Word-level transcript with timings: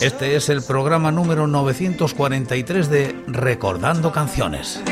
Este 0.00 0.36
es 0.36 0.50
el 0.50 0.62
programa 0.62 1.10
número 1.10 1.46
943 1.46 2.90
de 2.90 3.16
Recordando 3.26 4.12
Canciones. 4.12 4.82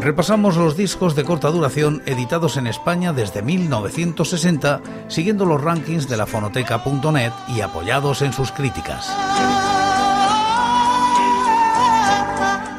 Repasamos 0.00 0.56
los 0.56 0.76
discos 0.76 1.14
de 1.14 1.24
corta 1.24 1.48
duración 1.48 2.02
editados 2.04 2.56
en 2.58 2.66
España 2.66 3.12
desde 3.12 3.42
1960, 3.42 4.82
siguiendo 5.08 5.46
los 5.46 5.62
rankings 5.62 6.08
de 6.08 6.16
la 6.18 6.26
fonoteca.net 6.26 7.32
y 7.48 7.60
apoyados 7.62 8.22
en 8.22 8.32
sus 8.32 8.52
críticas. 8.52 9.10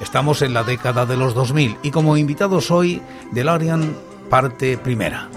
Estamos 0.02 0.42
en 0.42 0.54
la 0.54 0.64
década 0.64 1.06
de 1.06 1.18
los 1.18 1.34
2000 1.34 1.78
y 1.84 1.92
como 1.92 2.18
invitados 2.18 2.70
hoy, 2.70 3.02
DeLorean 3.32 3.96
parte 4.30 4.78
primera. 4.78 5.30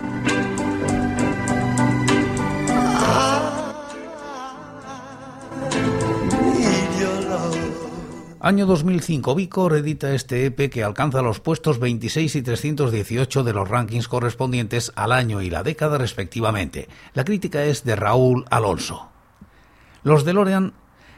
Año 8.47 8.67
2005, 8.67 9.34
Vicor 9.34 9.75
edita 9.75 10.12
este 10.12 10.45
EP 10.45 10.69
que 10.70 10.84
alcanza 10.84 11.23
los 11.23 11.41
puestos 11.41 11.78
26 11.78 12.37
y 12.37 12.42
318 12.42 13.42
de 13.42 13.55
los 13.55 13.67
rankings 13.67 14.06
correspondientes 14.06 14.92
al 14.97 15.12
año 15.12 15.41
y 15.41 15.48
la 15.48 15.62
década 15.62 15.97
respectivamente. 15.97 16.91
La 17.15 17.25
crítica 17.25 17.65
es 17.65 17.84
de 17.84 17.97
Raúl 17.97 18.45
Alonso. 18.50 19.09
Los 20.03 20.27
DeLorean 20.27 20.75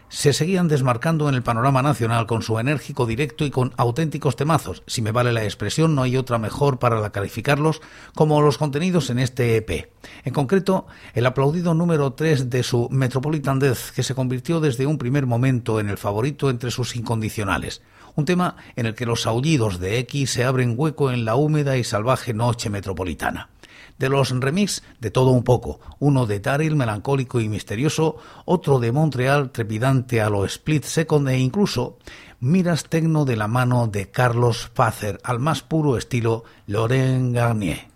se 0.09 0.33
seguían 0.33 0.69
desmarcando 0.69 1.29
en 1.29 1.35
el 1.35 1.43
panorama 1.43 1.83
nacional 1.83 2.27
con 2.27 2.43
su 2.43 2.59
enérgico 2.59 3.07
directo 3.07 3.45
y 3.45 3.51
con 3.51 3.73
auténticos 3.77 4.37
temazos. 4.37 4.83
Si 4.87 5.03
me 5.03 5.13
vale 5.13 5.33
la 5.33 5.45
expresión, 5.45 5.95
no 5.95 6.03
hay 6.03 6.17
otra 6.17 6.39
mejor 6.39 6.79
para 6.79 7.11
calificarlos 7.11 7.81
como 8.15 8.41
los 8.41 8.59
contenidos 8.59 9.11
en 9.11 9.19
este 9.19 9.57
EP. 9.57 9.91
En 10.25 10.33
concreto, 10.33 10.87
el 11.15 11.27
aplaudido 11.27 11.75
número 11.75 12.13
3 12.13 12.51
de 12.51 12.63
su 12.63 12.89
Metropolitan 12.91 13.59
Death, 13.59 13.91
que 13.95 14.03
se 14.03 14.15
convirtió 14.15 14.61
desde 14.61 14.87
un 14.87 14.99
primer 14.99 15.27
momento 15.27 15.81
en 15.81 15.89
el 15.89 15.99
favorito 15.99 16.51
entre 16.51 16.71
sus 16.71 16.97
incondicionales. 16.97 17.83
Un 18.15 18.25
tema 18.25 18.57
en 18.77 18.87
el 18.87 18.95
que 18.95 19.07
los 19.07 19.27
aullidos 19.27 19.79
de 19.79 19.99
X 19.99 20.31
se 20.31 20.45
abren 20.45 20.75
hueco 20.77 21.11
en 21.11 21.25
la 21.25 21.37
húmeda 21.37 21.77
y 21.77 21.85
salvaje 21.85 22.33
noche 22.33 22.71
metropolitana 22.71 23.51
de 23.99 24.09
los 24.09 24.31
remix 24.31 24.83
de 25.01 25.11
todo 25.11 25.31
un 25.31 25.43
poco, 25.43 25.81
uno 25.99 26.27
de 26.27 26.41
Daryl 26.41 26.77
melancólico 26.77 27.41
y 27.41 27.49
misterioso, 27.49 28.17
otro 28.45 28.79
de 28.79 28.93
Montreal 28.93 29.51
trepidante 29.51 30.21
a 30.21 30.31
lo 30.31 30.45
split 30.45 30.85
second 30.85 31.29
e 31.29 31.39
incluso 31.39 31.99
miras 32.41 32.85
tecno 32.85 33.25
de 33.25 33.37
la 33.37 33.49
mano 33.49 33.87
de 33.87 34.11
Carlos 34.11 34.71
Fazer 34.75 35.19
al 35.25 35.39
más 35.39 35.63
puro 35.63 35.97
estilo 35.97 36.45
Laurent 36.67 37.35
Garnier. 37.35 37.96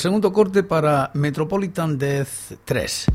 Segundo 0.00 0.32
corte 0.32 0.62
para 0.62 1.10
Metropolitan 1.12 1.98
Death 1.98 2.56
3. 2.64 3.06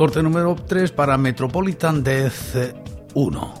Corte 0.00 0.22
número 0.22 0.56
3 0.56 0.92
para 0.92 1.18
Metropolitan 1.18 2.02
Death 2.02 2.56
1. 3.12 3.59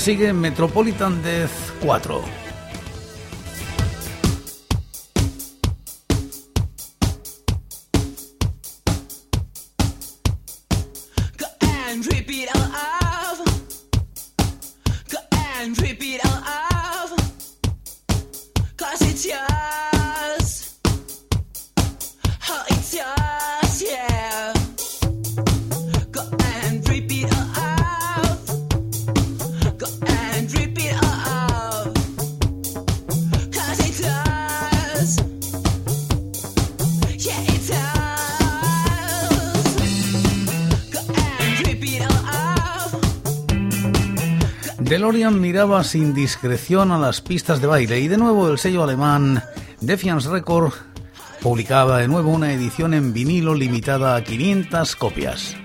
Sigue 0.00 0.32
Metropolitan 0.32 1.20
Death 1.20 1.76
4. 1.84 2.39
DeLorean 44.78 45.38
miraba 45.40 45.84
sin 45.84 46.14
discreción 46.14 46.90
a 46.92 46.98
las 46.98 47.20
pistas 47.20 47.60
de 47.60 47.66
baile 47.66 48.00
y 48.00 48.08
de 48.08 48.16
nuevo 48.16 48.48
el 48.48 48.58
sello 48.58 48.82
alemán 48.82 49.42
Defiance 49.80 50.28
Record 50.30 50.72
publicaba 51.42 51.98
de 51.98 52.08
nuevo 52.08 52.30
una 52.30 52.52
edición 52.52 52.94
en 52.94 53.12
vinilo 53.12 53.54
limitada 53.54 54.16
a 54.16 54.24
500 54.24 54.96
copias. 54.96 55.56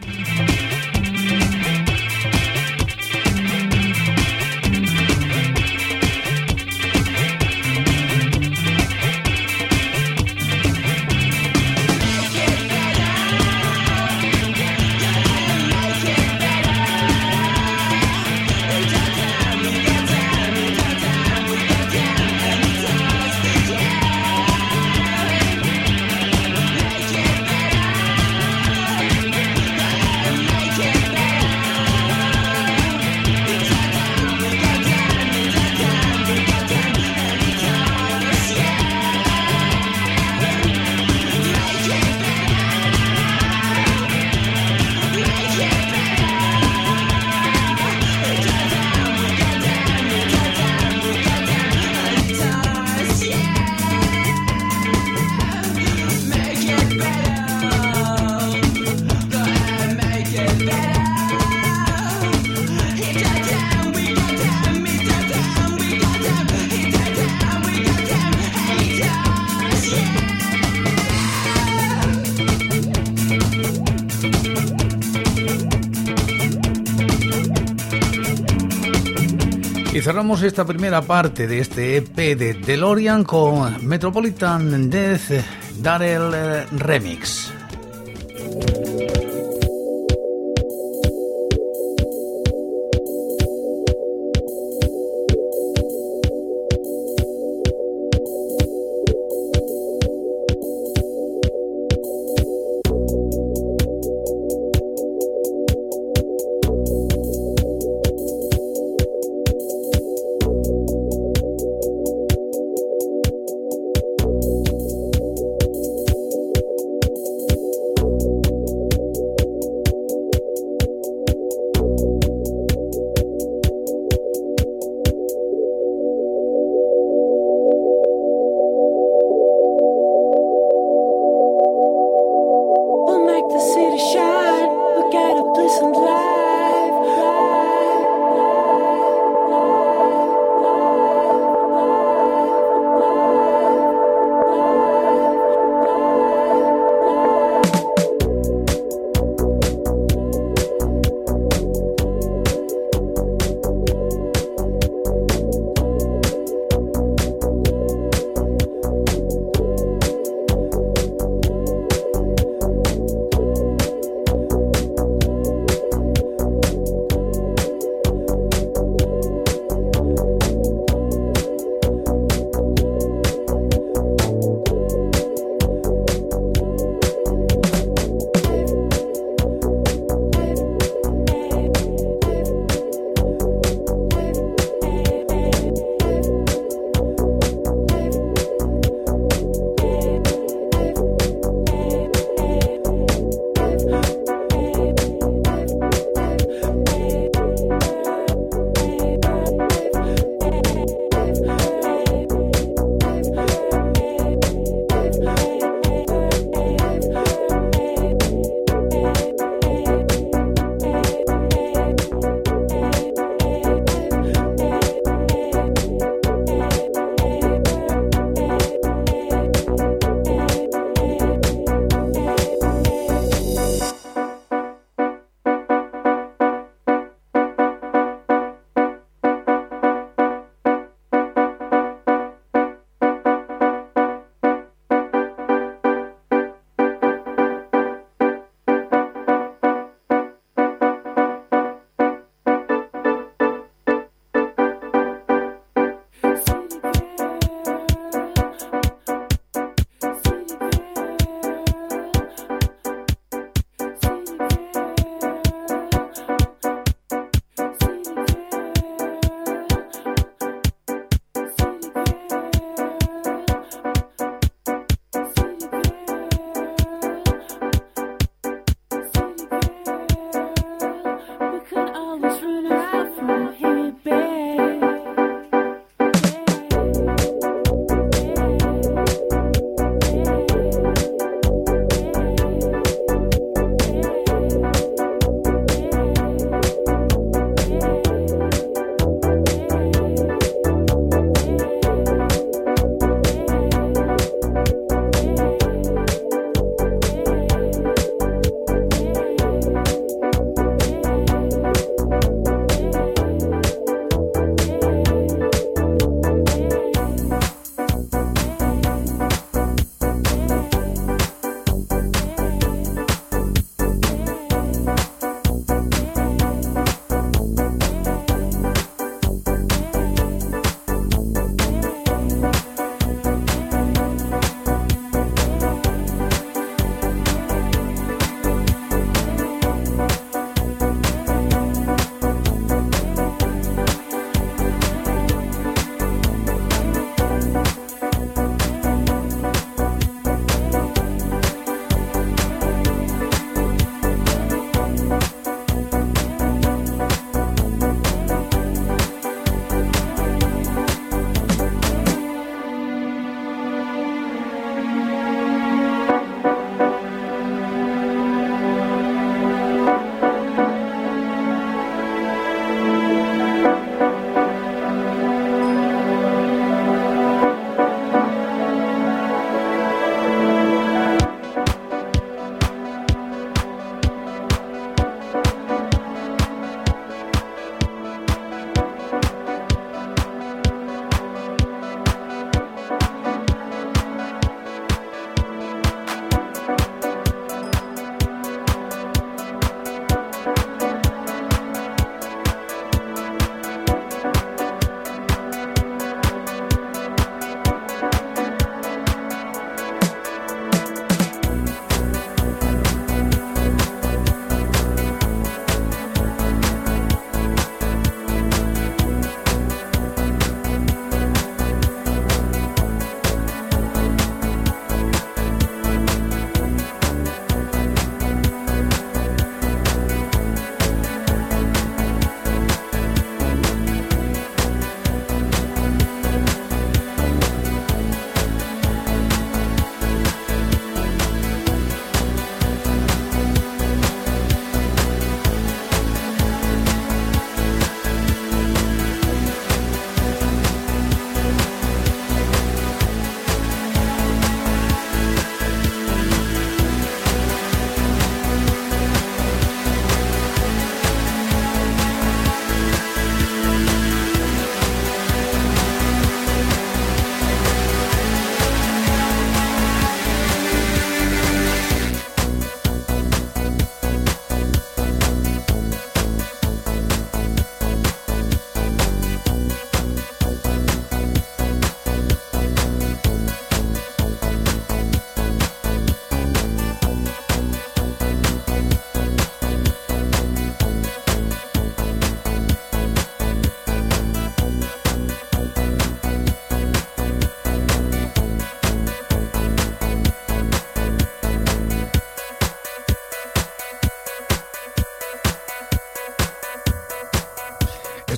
Esta 80.44 80.66
primera 80.66 81.02
parte 81.02 81.48
de 81.48 81.60
este 81.60 81.98
EP 81.98 82.16
de 82.16 82.54
DeLorean 82.56 83.24
con 83.24 83.86
Metropolitan 83.88 84.90
Death 84.90 85.32
Darrell 85.80 86.68
Remix. 86.72 87.55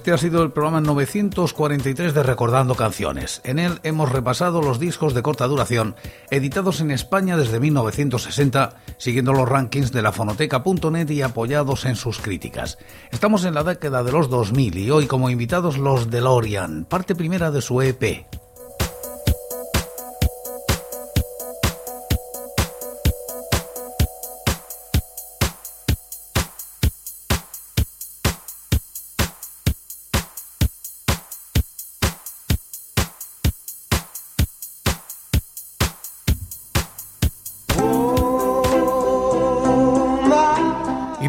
Este 0.07 0.15
ha 0.15 0.29
sido 0.29 0.41
el 0.41 0.53
programa 0.53 0.79
943 0.79 2.13
de 2.13 2.23
Recordando 2.23 2.75
Canciones. 2.75 3.41
En 3.43 3.59
él 3.59 3.81
hemos 3.83 4.09
repasado 4.09 4.61
los 4.61 4.79
discos 4.79 5.13
de 5.13 5.21
corta 5.21 5.47
duración 5.47 5.97
editados 6.31 6.79
en 6.79 6.91
España 6.91 7.35
desde 7.35 7.59
1960, 7.59 8.77
siguiendo 8.95 9.33
los 9.33 9.49
rankings 9.49 9.91
de 9.91 10.01
la 10.01 10.13
fonoteca.net 10.13 11.09
y 11.09 11.23
apoyados 11.23 11.83
en 11.83 11.97
sus 11.97 12.19
críticas. 12.19 12.77
Estamos 13.11 13.43
en 13.43 13.53
la 13.53 13.65
década 13.65 14.01
de 14.01 14.13
los 14.13 14.29
2000 14.29 14.77
y 14.77 14.91
hoy 14.91 15.07
como 15.07 15.29
invitados 15.29 15.77
los 15.77 16.09
DeLorean, 16.09 16.85
parte 16.85 17.13
primera 17.13 17.51
de 17.51 17.59
su 17.59 17.81
EP, 17.81 18.25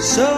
So 0.00 0.37